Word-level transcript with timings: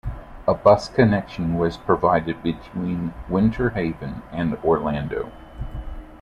A 0.47 0.55
bus 0.55 0.89
connection 0.89 1.59
was 1.59 1.77
provided 1.77 2.41
between 2.41 3.13
Winter 3.29 3.69
Haven 3.69 4.23
and 4.31 4.55
Orlando. 4.65 5.31